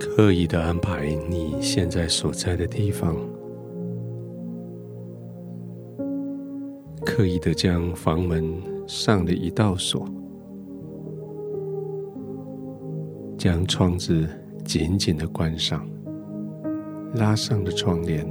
[0.00, 3.14] 刻意的安排你现在所在的地方，
[7.04, 8.42] 刻意的将房门
[8.86, 10.08] 上了一道锁，
[13.36, 14.26] 将窗子
[14.64, 15.86] 紧紧的关上，
[17.16, 18.26] 拉上了窗帘。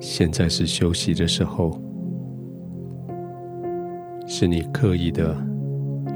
[0.00, 1.80] 现在是休息的时候，
[4.26, 5.36] 是你刻意的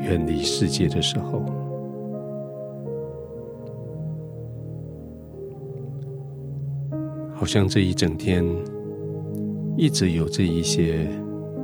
[0.05, 1.43] 远离世界的时候，
[7.33, 8.45] 好像这一整天
[9.77, 11.09] 一直有这一些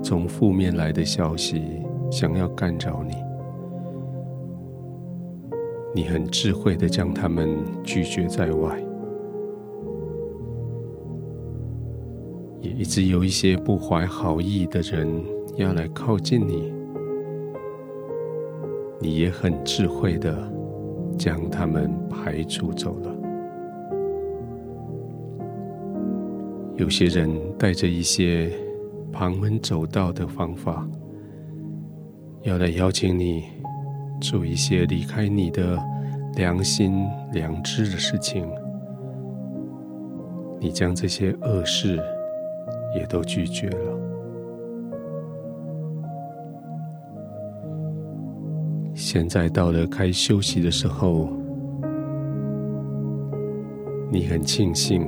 [0.02, 1.62] 从负面来的消息
[2.10, 3.14] 想要干扰你，
[5.94, 8.82] 你很智慧的将他们拒绝在外。
[12.62, 15.22] 也一直有一些不怀好意的人
[15.56, 16.72] 要来靠近你，
[19.00, 20.36] 你也很智慧的
[21.19, 23.14] 将他们排除走了。
[26.77, 28.52] 有些人带着一些
[29.12, 30.88] 旁门左道的方法，
[32.42, 33.44] 要来邀请你
[34.20, 35.78] 做一些离开你的
[36.36, 38.48] 良心、良知的事情，
[40.60, 41.98] 你将这些恶事。
[42.92, 44.09] 也都拒绝了。
[49.12, 51.28] 现在到了该休息的时候，
[54.08, 55.05] 你很庆幸，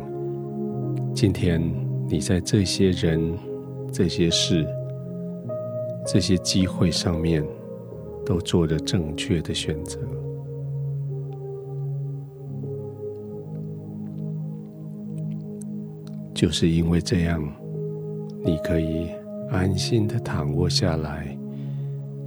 [1.15, 1.63] 今天
[2.09, 3.39] 你在这些人、
[3.93, 4.67] 这些事、
[6.05, 7.45] 这些机会上面，
[8.27, 10.01] 都做了正确的选择。
[16.35, 17.41] 就是因为这样。
[18.45, 19.07] 你可以
[19.53, 21.39] 安心的躺卧下来，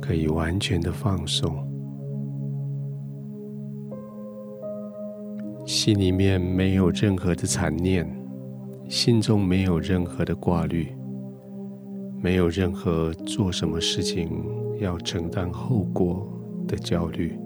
[0.01, 1.51] 可以完全的放松，
[5.65, 8.07] 心里面没有任何的残念，
[8.87, 10.95] 心中没有任何的挂虑，
[12.21, 14.43] 没有任何做什么事情
[14.79, 16.27] 要承担后果
[16.67, 17.37] 的焦虑，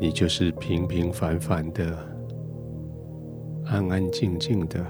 [0.00, 2.10] 你就是平平凡凡的。
[3.64, 4.84] 安安静静的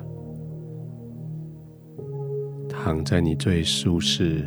[2.84, 4.44] 躺在你最舒适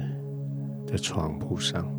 [0.86, 1.90] 的床铺上，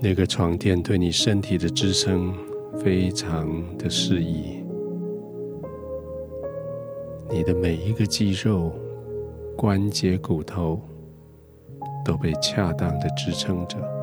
[0.00, 2.32] 那个床垫对你身体的支撑
[2.78, 4.62] 非常的适宜，
[7.28, 8.72] 你的每一个肌肉、
[9.56, 10.80] 关节、骨头
[12.04, 14.01] 都被恰当的支撑着。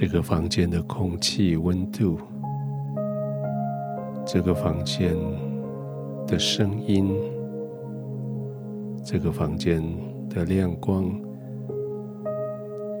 [0.00, 2.20] 这个房间的空气温度，
[4.24, 5.16] 这个房间
[6.24, 7.12] 的声音，
[9.04, 9.82] 这个房间
[10.30, 11.20] 的亮光，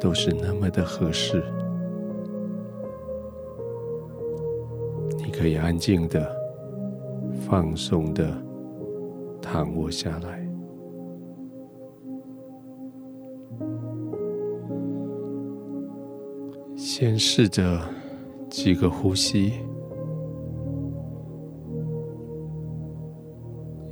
[0.00, 1.40] 都是那么的合适。
[5.18, 6.28] 你可以安静的、
[7.48, 8.28] 放松的
[9.40, 10.47] 躺卧下来。
[17.00, 17.80] 先试着
[18.50, 19.52] 几个呼吸，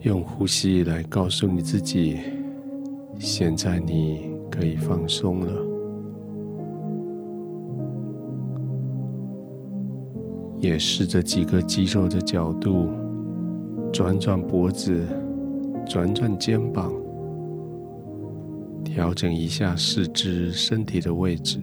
[0.00, 2.18] 用呼吸来告诉你自己，
[3.16, 5.52] 现在你可以放松了。
[10.58, 12.88] 也试着几个肌肉的角度，
[13.92, 15.06] 转转脖子，
[15.86, 16.92] 转转肩膀，
[18.82, 21.60] 调整一下四肢身体的位置。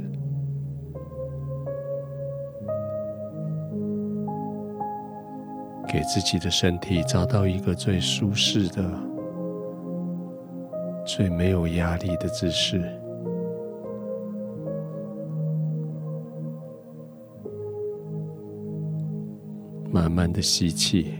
[5.93, 8.83] 给自己的身体找到一个最舒适的、
[11.05, 12.81] 最没有压力的姿势。
[19.91, 21.13] 慢慢的吸气，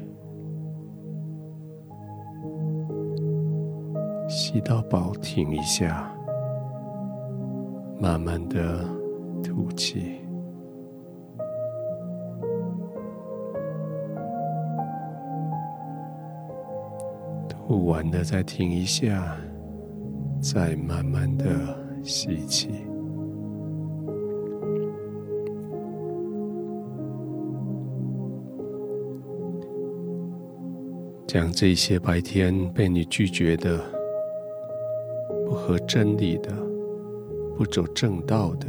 [4.28, 6.12] 吸到饱，停一下，
[8.00, 8.84] 慢慢的
[9.44, 10.23] 吐气。
[17.66, 19.38] 不完的再停一下，
[20.42, 21.46] 再慢慢的
[22.04, 22.70] 吸气，
[31.26, 33.80] 将这些白天被你拒绝的、
[35.46, 36.52] 不合真理的、
[37.58, 38.68] 不走正道的、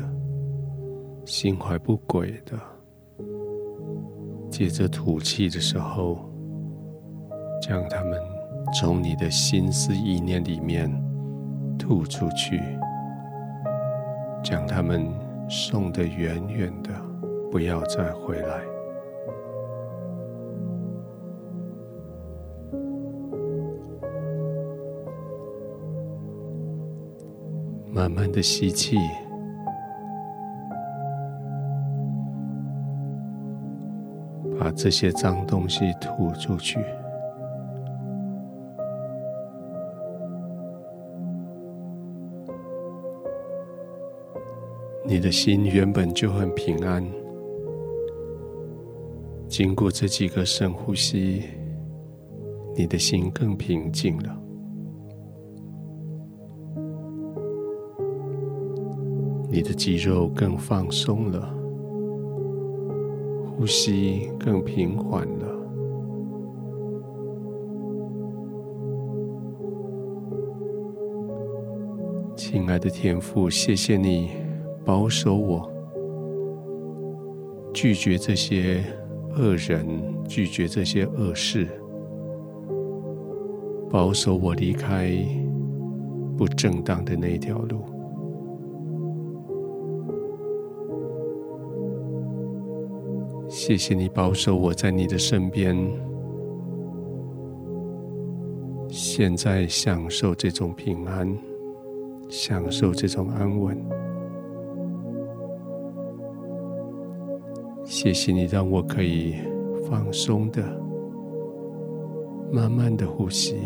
[1.26, 2.58] 心怀不轨的，
[4.48, 6.30] 接着吐气的时候，
[7.60, 8.18] 将它们
[8.74, 10.90] 从你的心思意念里面
[11.78, 12.60] 吐出去，
[14.42, 15.08] 将它们
[15.48, 16.90] 送得远远的，
[17.52, 18.60] 不要再回来。
[27.92, 28.96] 慢慢的吸气，
[34.58, 36.84] 把这些脏东西吐出去。
[45.14, 47.00] 你的心原本就很平安，
[49.46, 51.44] 经过这几个深呼吸，
[52.76, 54.36] 你的心更平静了。
[59.48, 61.48] 你的肌肉更放松了，
[63.56, 65.46] 呼吸更平缓了。
[72.34, 74.30] 亲爱的天父，谢谢你
[74.84, 75.70] 保守我，
[77.72, 78.84] 拒绝这些
[79.34, 79.86] 恶人，
[80.28, 81.66] 拒绝这些恶事，
[83.90, 85.10] 保守我离开
[86.36, 87.80] 不正当的那条路。
[93.48, 95.74] 谢谢你保守我在你的身边，
[98.88, 101.34] 现在享受这种平安，
[102.28, 104.03] 享受这种安稳。
[108.04, 109.34] 谢谢你让我可以
[109.88, 110.62] 放松的、
[112.52, 113.56] 慢慢的呼吸，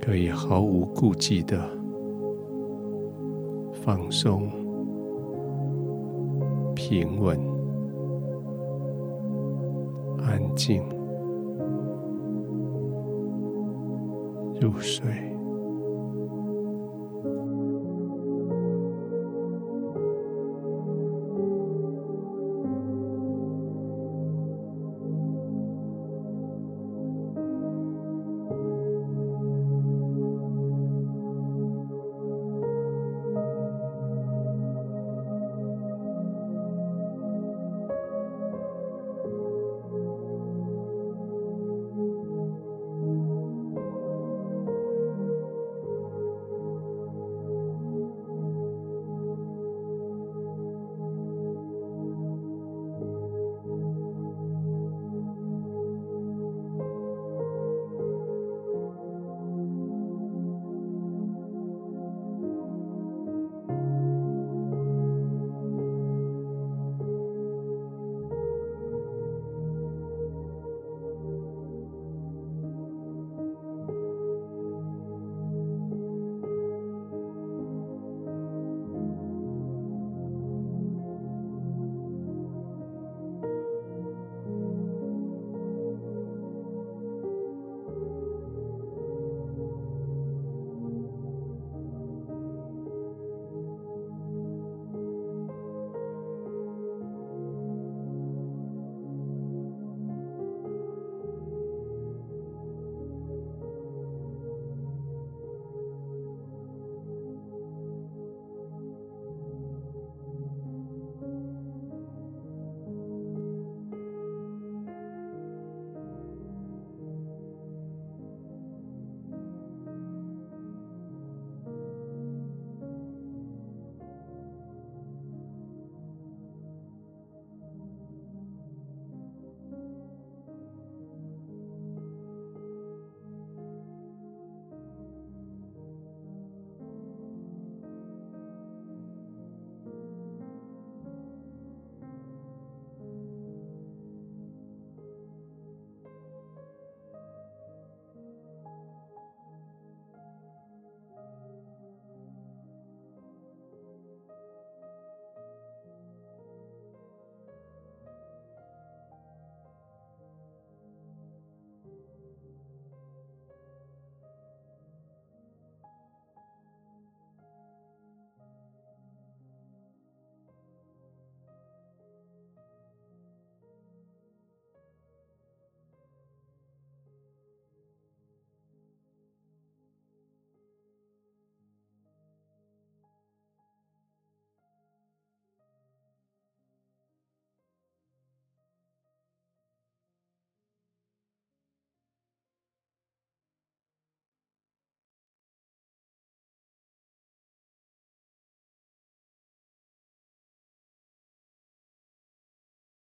[0.00, 1.60] 可以毫无顾忌的
[3.74, 4.50] 放松。
[6.74, 7.38] 平稳、
[10.16, 10.82] 安静、
[14.58, 15.29] 入睡。